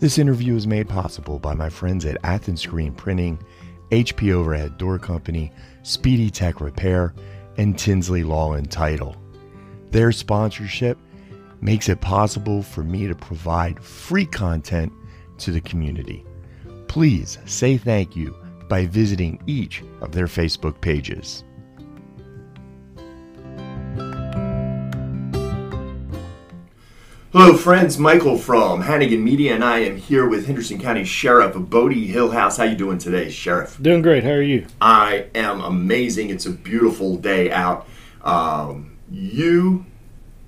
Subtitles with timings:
[0.00, 3.38] This interview is made possible by my friends at Athens Screen Printing,
[3.90, 7.12] HP Overhead Door Company, Speedy Tech Repair,
[7.58, 9.14] and Tinsley Law and Title.
[9.90, 10.96] Their sponsorship
[11.60, 14.90] makes it possible for me to provide free content
[15.36, 16.24] to the community.
[16.88, 18.34] Please say thank you
[18.70, 21.44] by visiting each of their Facebook pages.
[27.32, 27.96] Hello, friends.
[27.96, 32.56] Michael from Hannigan Media, and I am here with Henderson County Sheriff Botie Hillhouse.
[32.56, 33.78] How you doing today, Sheriff?
[33.80, 34.24] Doing great.
[34.24, 34.66] How are you?
[34.80, 36.30] I am amazing.
[36.30, 37.86] It's a beautiful day out.
[38.22, 39.86] Um, you,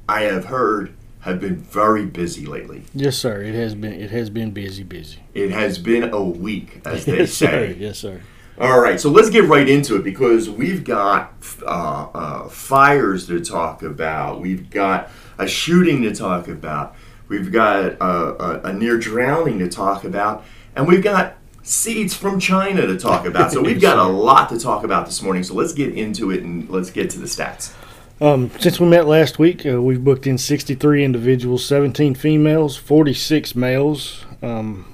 [0.08, 2.82] I have heard, have been very busy lately.
[2.92, 3.40] Yes, sir.
[3.42, 3.92] It has been.
[3.92, 5.20] It has been busy, busy.
[5.34, 7.46] It has been a week, as they yes, say.
[7.46, 7.76] sir.
[7.78, 8.20] Yes, sir.
[8.58, 11.32] All right, so let's get right into it because we've got
[11.64, 14.40] uh, uh, fires to talk about.
[14.40, 16.94] We've got a shooting to talk about.
[17.28, 20.44] We've got a, a, a near drowning to talk about.
[20.74, 23.52] And we've got seeds from China to talk about.
[23.52, 25.42] So we've got a lot to talk about this morning.
[25.42, 27.72] So let's get into it and let's get to the stats.
[28.20, 33.56] Um, since we met last week, uh, we've booked in 63 individuals, 17 females, 46
[33.56, 34.24] males.
[34.42, 34.91] Um,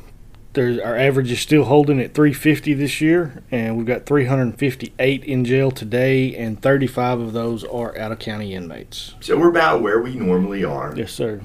[0.55, 5.45] there's, our average is still holding at 350 this year, and we've got 358 in
[5.45, 9.15] jail today, and 35 of those are out of county inmates.
[9.21, 10.95] So we're about where we normally are.
[10.97, 11.43] Yes, sir.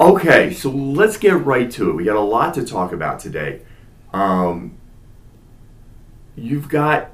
[0.00, 1.92] Okay, so let's get right to it.
[1.92, 3.62] We got a lot to talk about today.
[4.12, 4.76] Um,
[6.34, 7.12] you've got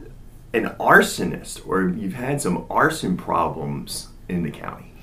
[0.54, 4.94] an arsonist, or you've had some arson problems in the county.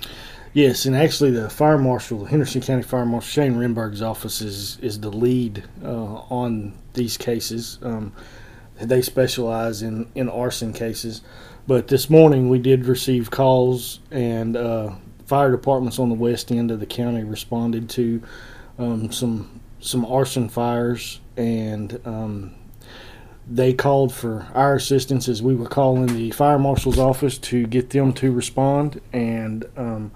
[0.55, 4.79] Yes, and actually, the fire marshal, the Henderson County Fire Marshal Shane Renberg's office is
[4.79, 7.77] is the lead uh, on these cases.
[7.81, 8.13] Um,
[8.79, 11.21] they specialize in in arson cases,
[11.67, 14.93] but this morning we did receive calls, and uh,
[15.25, 18.23] fire departments on the west end of the county responded to
[18.79, 22.55] um, some some arson fires, and um,
[23.45, 27.89] they called for our assistance as we were calling the fire marshal's office to get
[27.89, 30.11] them to respond, and um,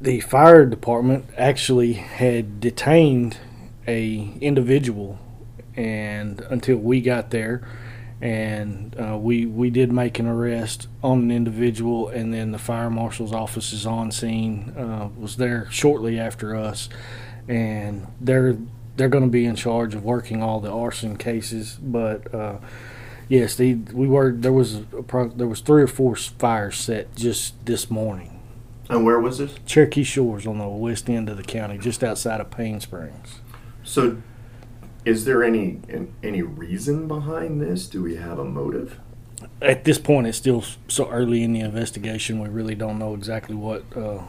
[0.00, 3.36] the fire department actually had detained
[3.86, 5.18] a individual
[5.74, 7.66] and until we got there
[8.20, 12.90] and uh, we we did make an arrest on an individual and then the fire
[12.90, 16.88] marshal's office is on scene uh, was there shortly after us
[17.46, 18.56] and they're
[18.96, 22.56] they're going to be in charge of working all the arson cases but uh,
[23.28, 23.74] yes we
[24.06, 28.37] were there was a, there was three or four fires set just this morning
[28.88, 29.54] And where was this?
[29.66, 33.40] Cherokee Shores on the west end of the county, just outside of Payne Springs.
[33.84, 34.22] So,
[35.04, 35.80] is there any
[36.22, 37.86] any reason behind this?
[37.86, 38.98] Do we have a motive?
[39.60, 42.40] At this point, it's still so early in the investigation.
[42.40, 44.22] We really don't know exactly what uh,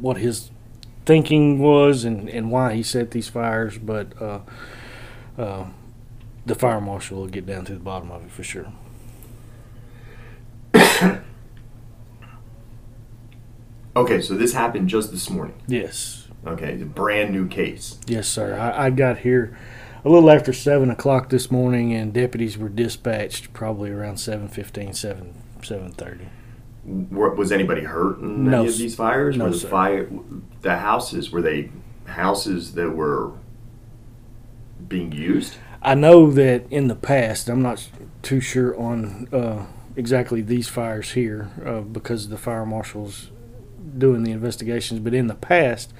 [0.00, 0.50] what his
[1.04, 4.40] thinking was and, and why he set these fires, but uh,
[5.36, 5.66] uh,
[6.46, 8.72] the fire marshal will get down to the bottom of it for sure.
[13.94, 15.54] Okay, so this happened just this morning.
[15.66, 17.98] Yes, Okay, it's a brand new case.
[18.06, 18.58] yes, sir.
[18.58, 19.56] I, I got here
[20.04, 24.92] a little after seven o'clock this morning, and deputies were dispatched probably around seven fifteen,
[24.92, 26.26] seven seven thirty.
[26.84, 29.36] Were, was anybody hurt in No, any of these fires?
[29.36, 29.68] no, sir.
[29.68, 30.10] fire
[30.62, 31.70] the houses were they
[32.06, 33.32] houses that were
[34.88, 35.56] being used?
[35.80, 37.88] I know that in the past, I'm not
[38.22, 43.30] too sure on uh, exactly these fires here uh, because the fire marshal's
[43.98, 45.00] doing the investigations.
[45.00, 45.92] But in the past,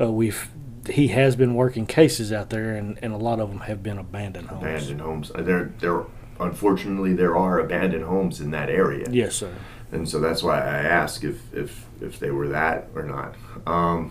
[0.00, 0.48] uh, we've
[0.88, 3.98] he has been working cases out there, and, and a lot of them have been
[3.98, 4.62] abandoned homes.
[4.62, 5.32] Abandoned homes.
[5.34, 6.04] Uh, There, there.
[6.38, 9.50] Unfortunately, there are abandoned homes in that area, Yes, sir.
[9.90, 13.34] and so that's why I ask if if if they were that or not.
[13.66, 14.10] Um,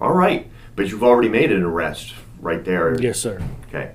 [0.00, 2.98] all right, but you've already made an arrest right there.
[3.00, 3.42] Yes, sir.
[3.68, 3.92] Okay.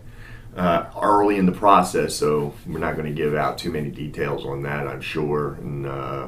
[0.55, 4.45] Uh, early in the process, so we're not going to give out too many details
[4.45, 5.53] on that, I'm sure.
[5.55, 6.27] And uh,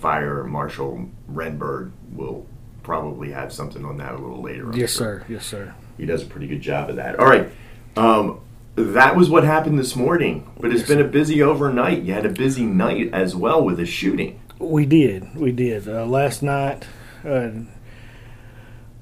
[0.00, 2.46] Fire Marshal Renberg will
[2.82, 4.70] probably have something on that a little later.
[4.70, 5.20] I'm Yes, sure.
[5.20, 5.26] sir.
[5.28, 5.74] Yes, sir.
[5.98, 7.18] He does a pretty good job of that.
[7.20, 7.50] All right.
[7.96, 8.40] Um,
[8.76, 12.02] that was what happened this morning, but it's been a busy overnight.
[12.02, 14.40] You had a busy night as well with a shooting.
[14.58, 15.34] We did.
[15.36, 15.86] We did.
[15.86, 16.86] Uh, last night,
[17.24, 17.50] uh,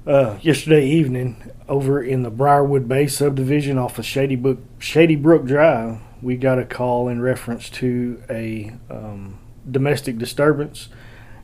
[0.05, 5.45] uh, yesterday evening, over in the Brierwood Bay subdivision off of Shady Brook, Shady Brook
[5.45, 9.39] Drive, we got a call in reference to a um,
[9.71, 10.89] domestic disturbance.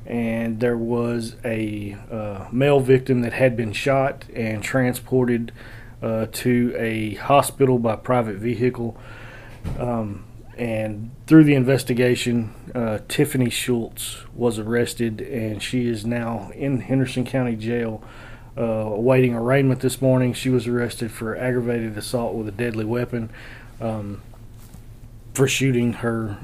[0.06, 5.51] And there was a uh, male victim that had been shot and transported
[6.01, 8.98] uh, to a hospital by private vehicle.
[9.80, 10.25] Um,
[10.57, 17.25] and through the investigation, uh, Tiffany Schultz was arrested, and she is now in Henderson
[17.25, 18.04] County Jail
[18.57, 20.33] uh, awaiting arraignment this morning.
[20.33, 23.30] She was arrested for aggravated assault with a deadly weapon
[23.81, 24.22] um,
[25.33, 26.38] for shooting her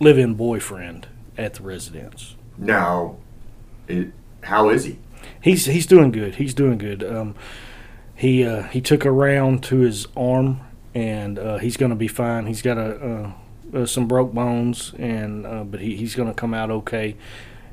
[0.00, 1.06] uh, live-in boyfriend
[1.36, 2.36] at the residence.
[2.58, 3.16] Now,
[3.88, 4.12] it,
[4.42, 4.98] how is he?
[5.40, 6.36] He's he's doing good.
[6.36, 7.02] He's doing good.
[7.04, 7.34] Um,
[8.14, 10.60] he uh, he took a round to his arm,
[10.94, 12.46] and uh, he's going to be fine.
[12.46, 13.32] He's got a uh,
[13.74, 17.16] uh, some broke bones, and uh, but he, he's going to come out okay.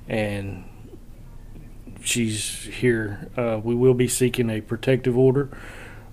[0.07, 0.65] And
[2.03, 3.29] she's here.
[3.37, 5.49] Uh, we will be seeking a protective order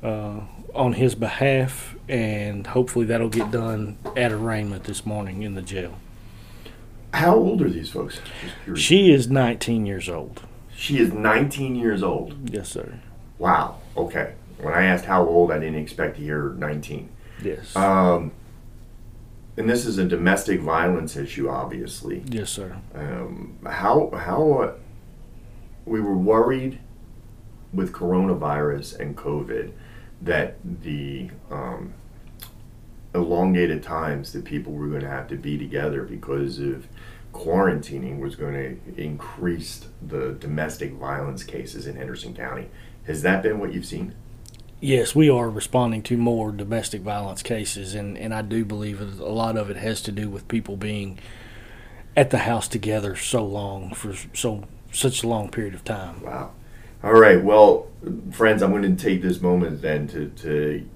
[0.02, 0.40] uh,
[0.74, 5.98] on his behalf, and hopefully that'll get done at arraignment this morning in the jail.
[7.12, 8.20] How old are these folks?
[8.76, 10.42] She is 19 years old.
[10.74, 12.50] She is 19 years old.
[12.50, 13.00] Yes, sir.
[13.38, 13.78] Wow.
[13.96, 14.34] Okay.
[14.60, 17.08] When I asked how old, I didn't expect to hear 19.
[17.42, 17.74] Yes.
[17.74, 18.32] Um,
[19.56, 22.22] and this is a domestic violence issue, obviously.
[22.26, 22.76] yes, sir.
[22.94, 24.74] Um, how how uh,
[25.84, 26.78] we were worried
[27.72, 29.72] with coronavirus and COVID
[30.22, 31.94] that the um,
[33.14, 36.86] elongated times that people were going to have to be together because of
[37.32, 42.68] quarantining was going to increase the domestic violence cases in Henderson County.
[43.06, 44.14] Has that been what you've seen?
[44.80, 49.24] Yes, we are responding to more domestic violence cases, and, and I do believe a
[49.24, 51.18] lot of it has to do with people being
[52.16, 56.22] at the house together so long for so such a long period of time.
[56.22, 56.52] Wow.
[57.02, 57.42] All right.
[57.42, 57.88] Well,
[58.30, 60.86] friends, I'm going to take this moment then to, to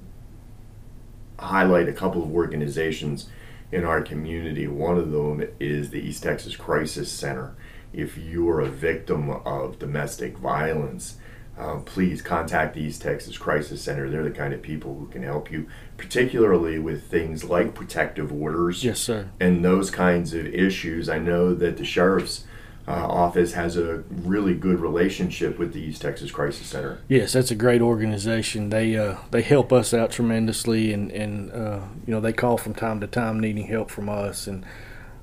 [1.39, 3.29] highlight a couple of organizations
[3.73, 4.67] in our community.
[4.67, 7.55] One of them is the East Texas Crisis Center.
[7.93, 11.17] If you're a victim of domestic violence,
[11.57, 14.11] um, please contact the East Texas Crisis Center.
[14.11, 18.85] They're the kind of people who can help you, particularly with things like protective orders
[18.85, 19.29] Yes, sir.
[19.41, 21.09] and those kinds of issues.
[21.09, 22.45] I know that the sheriff's
[22.87, 27.01] uh, office has a really good relationship with the East Texas Crisis Center.
[27.09, 28.71] Yes, that's a great organization.
[28.71, 32.75] They uh, they help us out tremendously, and and uh, you know they call from
[32.75, 34.67] time to time needing help from us, and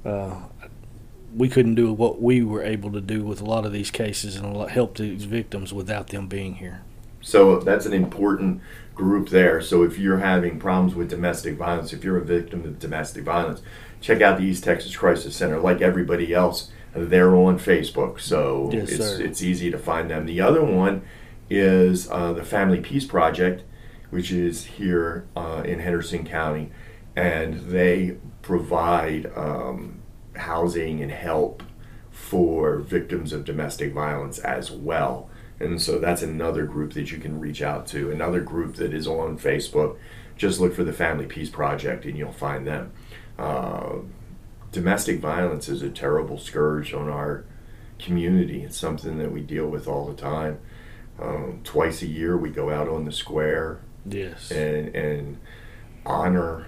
[0.03, 0.35] uh,
[1.35, 4.35] we couldn't do what we were able to do with a lot of these cases
[4.35, 6.81] and help these victims without them being here.
[7.21, 8.61] So that's an important
[8.95, 9.61] group there.
[9.61, 13.61] So if you're having problems with domestic violence, if you're a victim of domestic violence,
[14.01, 15.59] check out the East Texas Crisis Center.
[15.59, 19.21] Like everybody else, they're on Facebook, so Yes, it's sir.
[19.21, 20.25] it's easy to find them.
[20.25, 21.03] The other one
[21.49, 23.63] is uh, the Family Peace Project,
[24.09, 26.71] which is here uh, in Henderson County,
[27.15, 29.99] and they provide um,
[30.35, 31.63] housing and help
[32.09, 35.29] for victims of domestic violence as well.
[35.59, 38.11] And so that's another group that you can reach out to.
[38.11, 39.97] Another group that is on Facebook.
[40.35, 42.91] Just look for the Family Peace Project and you'll find them.
[43.37, 43.97] Uh,
[44.71, 47.43] domestic violence is a terrible scourge on our
[47.99, 48.63] community.
[48.63, 50.59] It's something that we deal with all the time.
[51.21, 54.49] Um, twice a year, we go out on the square Yes.
[54.51, 55.37] and and
[56.05, 56.67] honor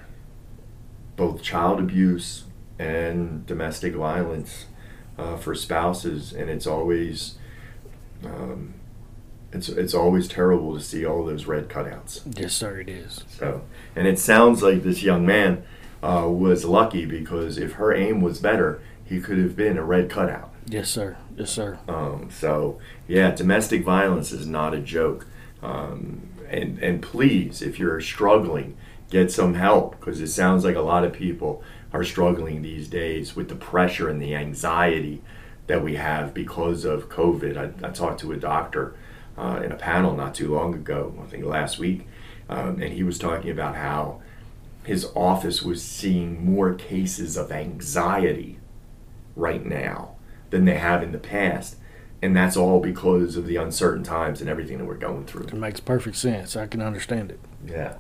[1.16, 2.44] both child abuse
[2.78, 4.66] and domestic violence
[5.18, 7.36] uh, for spouses, and it's always
[8.24, 8.76] um,
[9.52, 12.22] it's it's always terrible to see all those red cutouts.
[12.40, 12.80] Yes, sir.
[12.80, 13.24] It is.
[13.30, 13.64] So,
[13.96, 15.64] and it sounds like this young man
[16.04, 20.10] uh, was lucky because if her aim was better, he could have been a red
[20.10, 20.54] cutout.
[20.68, 21.18] Yes, sir.
[21.38, 21.80] Yes, sir.
[21.88, 25.26] Um, so yeah, domestic violence is not a joke.
[25.62, 28.76] Um, and and please, if you're struggling,
[29.10, 33.36] get some help because it sounds like a lot of people are struggling these days
[33.36, 35.22] with the pressure and the anxiety
[35.68, 37.56] that we have because of COVID.
[37.56, 38.95] I, I talked to a doctor
[39.38, 42.07] uh, in a panel not too long ago, I think last week,
[42.50, 44.22] um, and he was talking about how
[44.83, 48.59] his office was seeing more cases of anxiety
[49.35, 50.16] right now
[50.49, 51.78] than they have in the past.
[52.21, 55.44] And that's all because of the uncertain times and everything that we're going through.
[55.47, 56.56] It makes perfect sense.
[56.56, 57.40] I can understand it.
[57.66, 57.95] Yeah.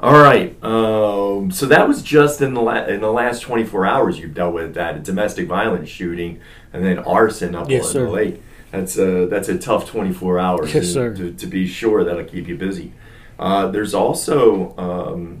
[0.00, 0.62] All right.
[0.62, 4.52] Um, so that was just in the la- in the last 24 hours you've dealt
[4.52, 6.40] with that domestic violence shooting
[6.72, 8.04] and then arson up Yes, on sir.
[8.04, 8.42] the lake.
[8.70, 10.74] That's a that's a tough 24 hours.
[10.74, 11.14] Yes, to, sir.
[11.14, 12.92] To, to be sure that'll keep you busy.
[13.38, 15.40] Uh, there's also um,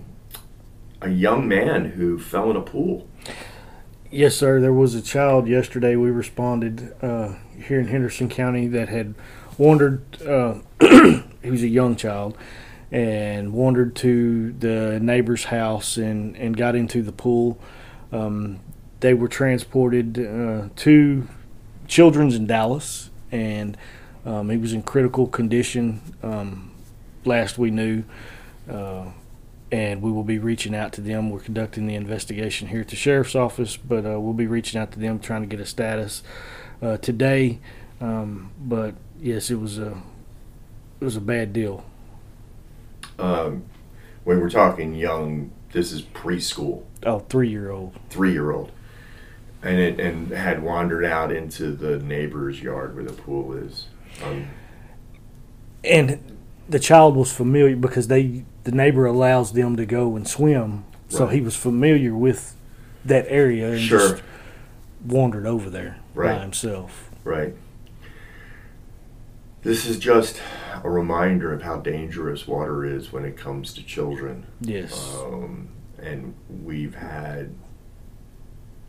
[1.04, 3.06] a young man who fell in a pool.
[4.10, 4.60] Yes, sir.
[4.60, 5.96] There was a child yesterday.
[5.96, 9.14] We responded uh, here in Henderson County that had
[9.58, 10.22] wandered.
[10.22, 10.60] Uh,
[11.42, 12.36] he was a young child
[12.90, 17.58] and wandered to the neighbor's house and, and got into the pool.
[18.12, 18.60] Um,
[19.00, 21.28] they were transported uh, to
[21.86, 23.76] Children's in Dallas, and
[24.24, 26.00] um, he was in critical condition.
[26.22, 26.72] Um,
[27.24, 28.04] last we knew.
[28.70, 29.06] Uh,
[29.72, 31.30] and we will be reaching out to them.
[31.30, 34.92] We're conducting the investigation here at the sheriff's office, but uh, we'll be reaching out
[34.92, 36.22] to them trying to get a status
[36.82, 37.58] uh, today.
[38.00, 39.96] Um, but yes, it was a
[41.00, 41.84] it was a bad deal.
[43.18, 43.64] Um,
[44.24, 47.92] when we're talking young, this is preschool, Oh, three year old.
[48.10, 48.72] three year old,
[49.62, 53.86] and it and had wandered out into the neighbor's yard where the pool is.
[54.24, 54.48] Um,
[55.84, 60.84] and the child was familiar because they the neighbor allows them to go and swim,
[61.08, 61.34] so Right.
[61.34, 62.56] he was familiar with
[63.04, 63.98] that area and Sure.
[64.10, 64.22] just
[65.06, 66.36] wandered over there Right.
[66.36, 67.10] by himself.
[67.24, 67.54] Right.
[69.62, 70.40] This is just
[70.82, 74.46] a reminder of how dangerous water is when it comes to children.
[74.60, 75.68] Yes, Um,
[75.98, 77.50] and we've had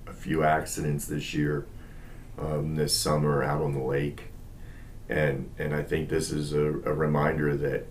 [0.07, 1.65] a few accidents this year,
[2.37, 4.31] um, this summer out on the lake.
[5.07, 7.87] And, and I think this is a, a reminder that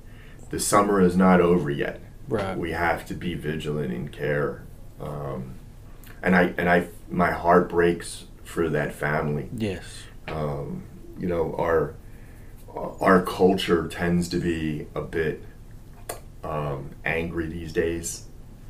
[0.51, 2.01] the summer is not over yet.
[2.29, 2.57] right.
[2.57, 4.65] We have to be vigilant and care.
[5.01, 5.55] Um,
[6.23, 10.85] and I and I my heart breaks for that family yes, um,
[11.19, 11.95] you know our
[12.75, 15.43] our culture tends to be a bit
[16.43, 18.25] um, angry these days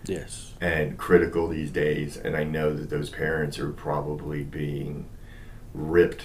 [0.05, 5.09] yes, and critical these days and i know that those parents are probably being
[5.73, 6.25] ripped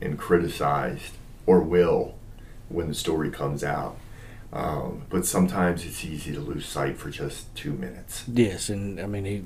[0.00, 1.12] and criticized
[1.46, 2.14] or will
[2.68, 3.96] when the story comes out
[4.54, 8.68] um, but sometimes it's easy to lose sight for just two minutes yes.
[8.70, 9.42] And I mean, he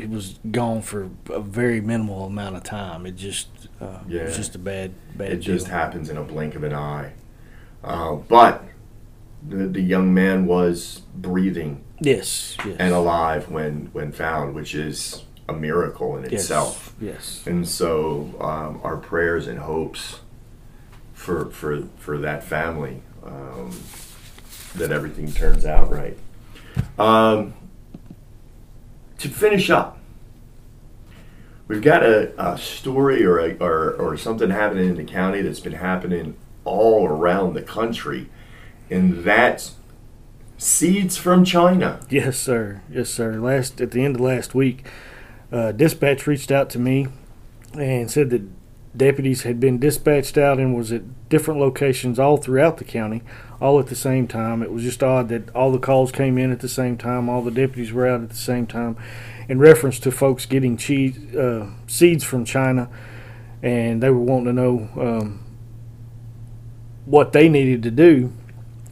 [0.00, 3.06] he was gone for a very minimal amount of time.
[3.06, 3.48] It just
[3.80, 4.24] uh, it Yeah.
[4.24, 5.54] was just a bad bad it deal.
[5.56, 7.12] just happens in a blink of an eye
[7.84, 8.62] uh, but
[9.48, 15.24] the, the young man was breathing yes, yes, and alive when when found, which is
[15.48, 16.94] a miracle in yes, itself.
[17.00, 20.20] Yes, And so, um, our prayers and hopes
[21.14, 23.70] for for for that family um,
[24.78, 26.16] that everything turns out right.
[26.98, 27.54] Um,
[29.18, 29.98] to finish up,
[31.68, 35.60] we've got a, a story or, a, or or something happening in the county that's
[35.60, 38.28] been happening all around the country,
[38.90, 39.76] and that's
[40.58, 42.00] seeds from China.
[42.08, 42.82] Yes, sir.
[42.90, 43.34] Yes, sir.
[43.34, 44.86] Last at the end of last week,
[45.52, 47.08] uh, dispatch reached out to me
[47.74, 48.42] and said that
[48.96, 53.22] deputies had been dispatched out and was at different locations all throughout the county,
[53.60, 54.62] all at the same time.
[54.62, 57.42] It was just odd that all the calls came in at the same time, all
[57.42, 58.96] the deputies were out at the same time,
[59.48, 62.88] in reference to folks getting cheese, uh, seeds from China,
[63.62, 65.44] and they were wanting to know um,
[67.04, 68.32] what they needed to do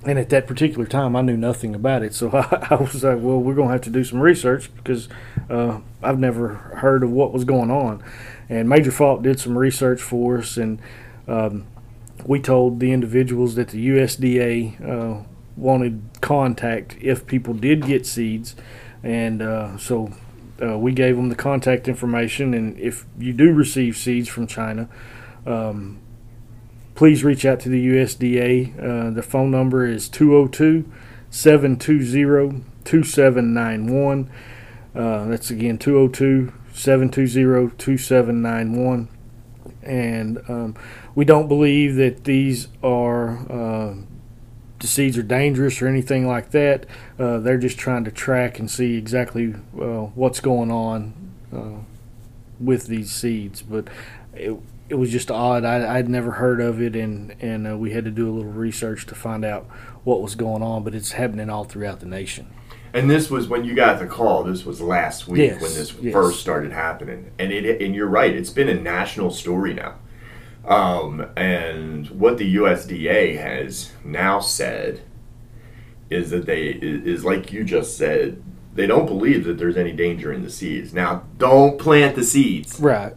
[0.06, 2.14] and at that particular time, I knew nothing about it.
[2.14, 5.08] So I, I was like, well, we're going to have to do some research because
[5.48, 8.02] uh, I've never heard of what was going on.
[8.48, 10.80] And Major Fault did some research for us, and
[11.26, 11.66] um,
[12.24, 15.24] we told the individuals that the USDA uh,
[15.56, 18.54] wanted contact if people did get seeds.
[19.02, 20.12] And uh, so
[20.62, 22.54] uh, we gave them the contact information.
[22.54, 24.88] And if you do receive seeds from China,
[25.46, 26.00] um,
[26.94, 28.78] please reach out to the USDA.
[28.78, 30.90] Uh, the phone number is 202
[31.30, 34.30] 720 2791.
[34.94, 39.08] That's again 202 720 2791.
[39.82, 40.76] And um,
[41.14, 43.50] we don't believe that these are.
[43.50, 43.94] Uh,
[44.80, 46.84] the seeds are dangerous or anything like that.
[47.18, 51.14] Uh, they're just trying to track and see exactly uh, what's going on
[51.50, 51.78] uh,
[52.60, 53.62] with these seeds.
[53.62, 53.88] But
[54.34, 54.54] it,
[54.90, 55.64] it was just odd.
[55.64, 58.52] I, I'd never heard of it, and and uh, we had to do a little
[58.52, 59.64] research to find out
[60.04, 60.84] what was going on.
[60.84, 62.50] But it's happening all throughout the nation.
[62.94, 64.44] And this was when you got the call.
[64.44, 66.12] This was last week Yes, when this yes.
[66.12, 67.32] first started happening.
[67.38, 68.32] And it and you're right.
[68.34, 69.96] It's been a national story now.
[70.64, 75.02] Um, and what the USDA has now said
[76.08, 78.42] is that they is like you just said.
[78.74, 80.92] They don't believe that there's any danger in the seeds.
[80.92, 83.12] Now, don't plant the seeds Right.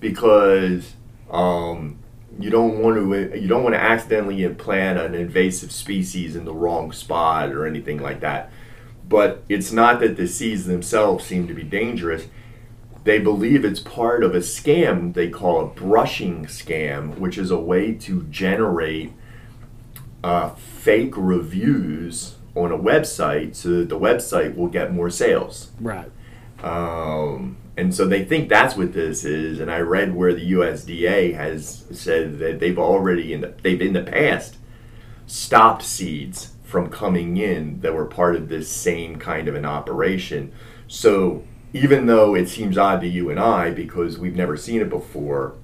[0.00, 0.94] because
[1.30, 1.98] um,
[2.38, 6.54] you don't want to you don't want to accidentally implant an invasive species in the
[6.54, 8.50] wrong spot or anything like that.
[9.08, 12.26] But it's not that the seeds themselves seem to be dangerous.
[13.04, 17.58] They believe it's part of a scam they call a brushing scam, which is a
[17.58, 19.12] way to generate
[20.22, 25.70] uh, fake reviews on a website so that the website will get more sales.
[25.80, 26.10] Right.
[26.62, 29.60] Um, and so they think that's what this is.
[29.60, 33.92] And I read where the USDA has said that they've already in the, they've in
[33.92, 34.56] the past
[35.26, 40.50] stopped seeds from coming in that were part of this same kind of an operation.
[40.88, 44.90] So even though it seems odd to you and I because we've never seen it
[44.90, 45.54] before,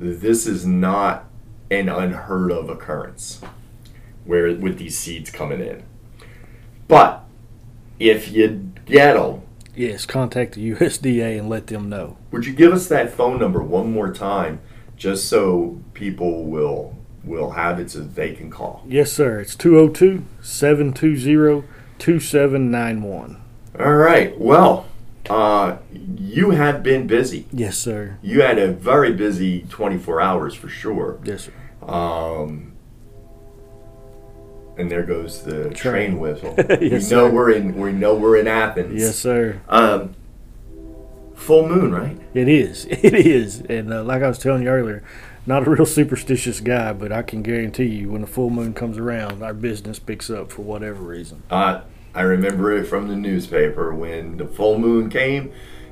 [0.00, 1.26] this is not
[1.70, 3.40] an unheard of occurrence
[4.24, 5.84] where with these seeds coming in.
[6.88, 7.24] But
[8.00, 9.42] if you get them,
[9.76, 10.06] Yes.
[10.06, 12.16] Contact the USDA and let them know.
[12.32, 14.60] would you give us that phone number one more time
[14.96, 16.97] just so people will
[17.28, 18.82] we'll have it so that they can call.
[18.86, 19.40] Yes, sir.
[19.40, 21.64] It's 202 720
[21.98, 23.40] 2791.
[23.78, 24.38] All right.
[24.38, 24.86] Well,
[25.28, 27.46] uh, you have been busy.
[27.52, 28.18] Yes, sir.
[28.22, 31.18] You had a very busy 24 hours for sure.
[31.24, 31.52] Yes, sir.
[31.88, 32.72] Um,
[34.78, 36.18] and there goes the train, Train.
[36.18, 36.54] whistle.
[36.80, 37.30] Yes, we know sir.
[37.30, 37.74] we're in.
[37.76, 39.00] We know we're in Athens.
[39.00, 39.60] Yes, sir.
[39.68, 40.14] Um,
[41.34, 42.16] full moon, right?
[42.34, 42.84] It is.
[42.90, 43.60] It is.
[43.60, 45.02] And uh, like I was telling you earlier,
[45.48, 48.98] not a real superstitious guy, but I can guarantee you when the full moon comes
[48.98, 51.42] around, our business picks up for whatever reason.
[51.50, 51.80] Uh,
[52.14, 55.50] I remember it from the newspaper when the full moon came.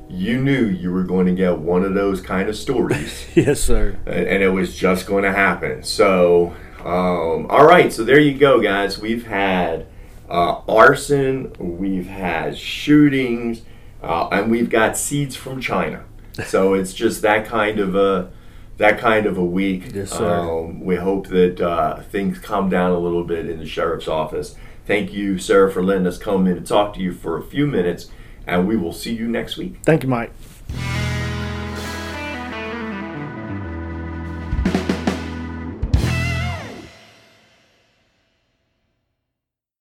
[0.08, 3.26] You knew you were going to get one of those kind of stories.
[3.34, 3.98] Yes, sir.
[4.06, 5.82] and and it was just going to happen.
[5.82, 8.98] So, um, all right, so there you go, guys.
[8.98, 9.86] We've had
[10.30, 13.62] uh, arson, we've had shootings,
[14.02, 16.04] uh, and we've got seeds from China.
[16.44, 18.30] So it's just that kind of a
[18.76, 19.92] that kind of a week.
[19.94, 20.40] Yes, sir.
[20.40, 24.56] Um, we hope that uh, things calm down a little bit in the sheriff's office.
[24.86, 27.66] Thank you, sir, for letting us come in and talk to you for a few
[27.66, 28.10] minutes,
[28.46, 29.78] and we will see you next week.
[29.82, 30.32] Thank you, Mike.